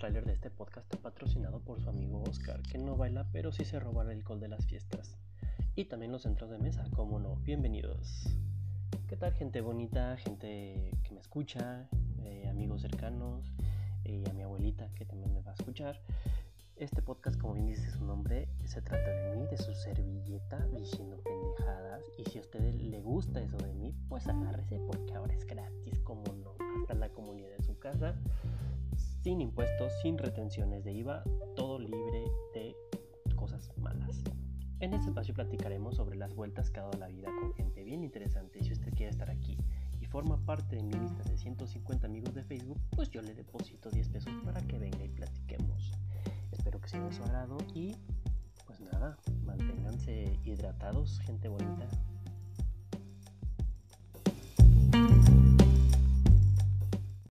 tráiler 0.00 0.24
de 0.24 0.32
este 0.32 0.48
podcast 0.48 0.96
patrocinado 0.96 1.60
por 1.60 1.78
su 1.78 1.90
amigo 1.90 2.22
Oscar, 2.22 2.62
que 2.62 2.78
no 2.78 2.96
baila 2.96 3.26
pero 3.32 3.52
sí 3.52 3.66
se 3.66 3.78
roba 3.78 4.02
el 4.02 4.08
alcohol 4.08 4.40
de 4.40 4.48
las 4.48 4.64
fiestas. 4.64 5.18
Y 5.76 5.84
también 5.84 6.10
los 6.10 6.22
centros 6.22 6.48
de 6.48 6.56
mesa, 6.56 6.84
como 6.96 7.18
no. 7.18 7.36
Bienvenidos. 7.36 8.24
¿Qué 9.06 9.18
tal 9.18 9.34
gente 9.34 9.60
bonita, 9.60 10.16
gente 10.16 10.90
que 11.04 11.12
me 11.12 11.20
escucha, 11.20 11.86
eh, 12.24 12.48
amigos 12.48 12.80
cercanos, 12.80 13.52
y 14.02 14.26
a 14.26 14.32
mi 14.32 14.42
abuelita 14.42 14.88
que 14.94 15.04
también 15.04 15.34
me 15.34 15.42
va 15.42 15.50
a 15.50 15.54
escuchar? 15.54 16.00
Este 16.76 17.02
podcast, 17.02 17.38
como 17.38 17.52
bien 17.52 17.66
dice 17.66 17.90
su 17.90 18.02
nombre, 18.02 18.48
se 18.64 18.80
trata 18.80 19.10
de 19.10 19.36
mí, 19.36 19.46
de 19.48 19.58
su 19.58 19.74
servilleta, 19.74 20.66
diciendo 20.68 21.20
pendejadas. 21.22 22.02
Y 22.16 22.24
si 22.24 22.38
a 22.38 22.40
usted 22.40 22.74
le 22.74 23.00
gusta 23.02 23.42
eso 23.42 23.58
de 23.58 23.74
mí, 23.74 23.94
pues 24.08 24.26
agárrese 24.28 24.80
porque 24.86 25.12
ahora 25.12 25.34
es 25.34 25.44
gratis, 25.44 26.00
como 26.00 26.24
no. 26.32 26.54
Hasta 26.80 26.94
la 26.94 27.10
comunidad 27.10 27.54
de 27.58 27.64
su 27.64 27.78
casa 27.78 28.14
sin 29.22 29.40
impuestos, 29.40 29.92
sin 30.02 30.18
retenciones 30.18 30.84
de 30.84 30.92
IVA, 30.92 31.22
todo 31.56 31.78
libre 31.78 32.24
de 32.54 32.74
cosas 33.36 33.70
malas. 33.78 34.22
En 34.80 34.94
este 34.94 35.08
espacio 35.08 35.34
platicaremos 35.34 35.96
sobre 35.96 36.16
las 36.16 36.34
vueltas 36.34 36.70
que 36.70 36.80
ha 36.80 36.84
dado 36.84 36.98
la 36.98 37.08
vida 37.08 37.28
con 37.38 37.52
gente 37.52 37.84
bien 37.84 38.02
interesante. 38.02 38.62
Si 38.64 38.72
usted 38.72 38.92
quiere 38.94 39.10
estar 39.10 39.30
aquí 39.30 39.58
y 40.00 40.06
forma 40.06 40.38
parte 40.46 40.76
de 40.76 40.82
mi 40.82 40.94
lista 40.94 41.22
de 41.24 41.36
150 41.36 42.06
amigos 42.06 42.34
de 42.34 42.44
Facebook, 42.44 42.80
pues 42.96 43.10
yo 43.10 43.20
le 43.20 43.34
deposito 43.34 43.90
10 43.90 44.08
pesos 44.08 44.32
para 44.42 44.62
que 44.62 44.78
venga 44.78 45.04
y 45.04 45.08
platiquemos. 45.08 45.92
Espero 46.50 46.80
que 46.80 46.88
sea 46.88 47.04
de 47.04 47.12
su 47.12 47.22
agrado 47.22 47.58
y 47.74 47.94
pues 48.66 48.80
nada, 48.80 49.18
manténganse 49.44 50.38
hidratados, 50.44 51.20
gente 51.20 51.48
bonita. 51.48 51.86